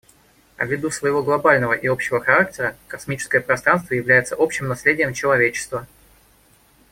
[0.57, 5.85] Ввиду своего глобального и общего характера космическое пространство является общим наследием человечества.